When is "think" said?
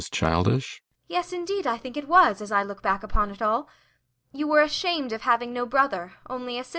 1.77-1.95